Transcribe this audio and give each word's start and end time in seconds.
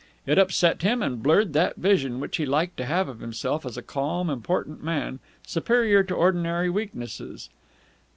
It 0.25 0.39
upset 0.39 0.81
him, 0.81 1.03
and 1.03 1.21
blurred 1.21 1.53
that 1.53 1.75
vision 1.75 2.19
which 2.19 2.37
he 2.37 2.45
liked 2.47 2.75
to 2.77 2.85
have 2.85 3.07
of 3.07 3.19
himself 3.19 3.67
as 3.67 3.77
a 3.77 3.83
calm, 3.83 4.31
important 4.31 4.83
man 4.83 5.19
superior 5.45 6.01
to 6.01 6.15
ordinary 6.15 6.71
weaknesses. 6.71 7.51